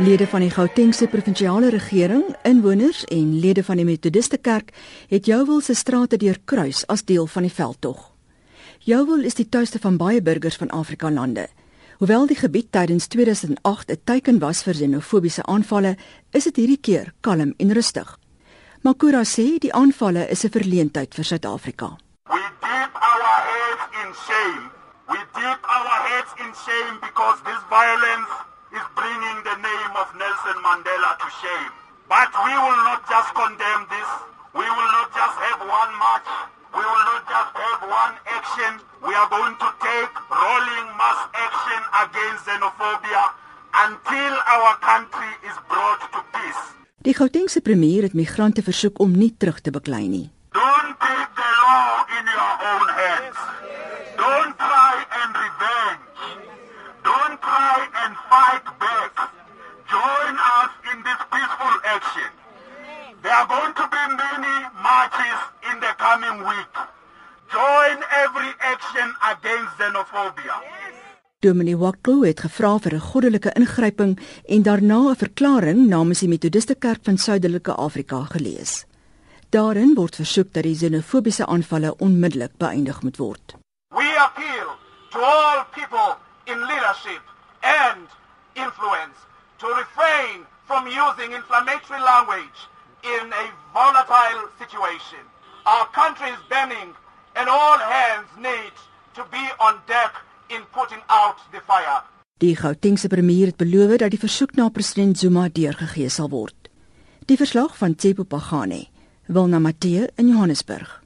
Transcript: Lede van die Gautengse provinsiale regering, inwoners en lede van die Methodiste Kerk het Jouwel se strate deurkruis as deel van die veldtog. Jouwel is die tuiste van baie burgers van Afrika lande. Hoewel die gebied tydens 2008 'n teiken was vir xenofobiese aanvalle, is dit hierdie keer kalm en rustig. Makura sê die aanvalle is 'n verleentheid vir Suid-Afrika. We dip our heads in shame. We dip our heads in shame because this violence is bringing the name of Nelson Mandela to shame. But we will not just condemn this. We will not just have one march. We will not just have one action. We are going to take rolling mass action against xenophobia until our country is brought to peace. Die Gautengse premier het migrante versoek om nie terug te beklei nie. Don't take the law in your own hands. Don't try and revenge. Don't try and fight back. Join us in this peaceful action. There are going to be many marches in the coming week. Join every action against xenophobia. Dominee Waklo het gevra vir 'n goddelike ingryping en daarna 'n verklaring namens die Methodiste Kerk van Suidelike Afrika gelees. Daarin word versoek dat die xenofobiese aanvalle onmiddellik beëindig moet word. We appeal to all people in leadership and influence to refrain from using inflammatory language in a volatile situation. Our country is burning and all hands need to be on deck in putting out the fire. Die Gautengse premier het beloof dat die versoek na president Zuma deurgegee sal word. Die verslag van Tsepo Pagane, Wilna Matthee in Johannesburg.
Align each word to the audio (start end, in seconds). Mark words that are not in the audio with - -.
Lede 0.00 0.26
van 0.26 0.40
die 0.40 0.50
Gautengse 0.50 1.06
provinsiale 1.12 1.68
regering, 1.68 2.22
inwoners 2.48 3.02
en 3.12 3.34
lede 3.40 3.60
van 3.64 3.76
die 3.76 3.84
Methodiste 3.84 4.38
Kerk 4.40 4.70
het 5.10 5.26
Jouwel 5.28 5.60
se 5.60 5.74
strate 5.76 6.16
deurkruis 6.16 6.86
as 6.88 7.04
deel 7.04 7.26
van 7.26 7.44
die 7.44 7.52
veldtog. 7.52 7.98
Jouwel 8.78 9.26
is 9.28 9.36
die 9.36 9.48
tuiste 9.48 9.78
van 9.78 9.98
baie 10.00 10.22
burgers 10.22 10.56
van 10.56 10.72
Afrika 10.72 11.10
lande. 11.10 11.50
Hoewel 11.98 12.26
die 12.26 12.38
gebied 12.40 12.72
tydens 12.72 13.06
2008 13.12 13.90
'n 13.90 14.00
teiken 14.04 14.38
was 14.38 14.62
vir 14.62 14.74
xenofobiese 14.74 15.42
aanvalle, 15.42 15.96
is 16.32 16.44
dit 16.44 16.56
hierdie 16.56 16.80
keer 16.80 17.12
kalm 17.20 17.54
en 17.58 17.72
rustig. 17.72 18.18
Makura 18.80 19.22
sê 19.24 19.58
die 19.58 19.72
aanvalle 19.72 20.28
is 20.30 20.44
'n 20.44 20.50
verleentheid 20.50 21.14
vir 21.14 21.24
Suid-Afrika. 21.24 21.98
We 22.24 22.40
dip 22.60 22.92
our 22.94 23.36
heads 23.52 23.84
in 24.02 24.14
shame. 24.26 24.70
We 25.08 25.18
dip 25.34 25.60
our 25.76 25.98
heads 26.08 26.32
in 26.38 26.52
shame 26.64 26.96
because 27.00 27.38
this 27.44 27.62
violence 27.68 28.48
is 28.72 28.86
bringing 28.94 29.38
the 29.42 29.56
name 29.68 29.89
of 30.00 30.08
Nelson 30.16 30.56
Mandela 30.64 31.12
to 31.20 31.28
shame. 31.44 31.72
But 32.08 32.32
we 32.44 32.52
will 32.64 32.80
not 32.88 33.04
just 33.04 33.30
condemn 33.36 33.84
this. 33.92 34.10
We 34.56 34.64
will 34.64 34.90
not 34.96 35.08
just 35.12 35.36
have 35.46 35.60
one 35.60 35.92
march. 36.00 36.28
We 36.72 36.84
will 36.90 37.04
not 37.12 37.22
just 37.28 37.52
have 37.52 37.80
one 37.84 38.14
action. 38.38 38.72
We 39.06 39.12
are 39.14 39.28
going 39.28 39.56
to 39.60 39.68
take 39.84 40.12
rolling 40.32 40.88
mass 40.96 41.20
action 41.46 41.80
against 42.04 42.48
xenophobia 42.48 43.24
until 43.86 44.32
our 44.54 44.72
country 44.80 45.32
is 45.48 45.56
brought 45.68 46.00
to 46.14 46.20
peace. 46.34 46.64
Die 47.04 47.14
Gautengse 47.14 47.60
premier 47.60 48.02
het 48.02 48.14
migrante 48.14 48.62
versoek 48.62 48.98
om 48.98 49.10
nie 49.12 49.34
terug 49.38 49.60
te 49.60 49.70
beklei 49.70 50.06
nie. 50.08 50.26
Don't 50.52 50.96
take 51.00 51.30
the 51.40 51.50
law 51.64 52.04
in 52.16 52.24
your 52.36 52.52
own 52.72 52.88
hands. 53.00 53.38
Don't 54.16 54.54
try 54.56 54.94
and 55.20 55.30
revenge. 55.44 56.18
Don't 57.02 57.38
try 57.40 57.78
and 58.04 58.12
fight 58.28 58.66
back. 58.84 59.14
Join 59.90 60.34
us 60.60 60.72
in 60.92 60.98
this 61.02 61.20
peaceful 61.32 61.76
action. 61.96 62.30
There 63.22 63.29
are 63.40 63.48
going 63.48 63.74
to 63.80 63.86
be 63.96 64.02
many 64.24 64.56
marches 64.88 65.40
in 65.70 65.76
the 65.84 65.92
coming 66.04 66.38
week. 66.50 66.74
Join 67.58 67.96
every 68.24 68.52
action 68.72 69.08
against 69.32 69.70
xenophobia. 69.78 70.56
Dominee 71.40 71.76
Waklo 71.76 72.24
het 72.28 72.40
gevra 72.40 72.78
vir 72.78 72.94
'n 72.94 73.06
goddelike 73.10 73.50
ingryping 73.60 74.20
en 74.54 74.62
daarna 74.62 75.00
'n 75.10 75.16
verklaring 75.16 75.88
namens 75.88 76.20
die 76.20 76.28
Methodiste 76.28 76.74
Kerk 76.74 77.00
van 77.02 77.16
Suidelike 77.16 77.72
Afrika 77.72 78.24
gelees. 78.24 78.84
Daarin 79.48 79.94
word 79.94 80.14
versoek 80.16 80.52
dat 80.52 80.62
die 80.62 80.76
xenofobiese 80.76 81.46
aanvalle 81.46 81.96
onmiddellik 81.96 82.52
beëindig 82.56 83.02
moet 83.02 83.16
word. 83.16 83.54
We 83.88 84.08
appeal 84.26 84.68
to 85.10 85.18
all 85.18 85.64
people 85.70 86.16
in 86.44 86.58
leadership 86.58 87.22
and 87.60 88.06
influence 88.52 89.18
to 89.56 89.66
refrain 89.82 90.38
from 90.66 90.86
using 90.86 91.34
inflammatory 91.34 92.00
language 92.00 92.68
in 93.02 93.32
a 93.32 93.44
volatile 93.72 94.48
situation. 94.58 95.22
Our 95.64 95.86
country 95.92 96.30
is 96.36 96.42
burning 96.48 96.94
and 97.38 97.48
all 97.48 97.78
hands 97.78 98.28
need 98.36 98.74
to 99.14 99.22
be 99.30 99.44
on 99.58 99.74
deck 99.86 100.12
in 100.48 100.62
putting 100.72 101.02
out 101.08 101.36
the 101.52 101.60
fire. 101.66 102.02
Die 102.40 102.56
Gautengse 102.56 103.08
premier 103.08 103.46
het 103.46 103.56
beloof 103.56 103.96
dat 103.96 104.10
die 104.10 104.18
versoek 104.18 104.54
na 104.56 104.68
president 104.68 105.18
Zuma 105.18 105.48
deurgegee 105.52 106.08
sal 106.08 106.30
word. 106.32 106.70
Die 107.28 107.36
verslag 107.36 107.76
van 107.76 107.94
Tsepo 107.94 108.24
Pagane, 108.24 108.86
Wilna 109.26 109.58
Matthee 109.58 110.08
in 110.16 110.28
Johannesburg. 110.28 110.99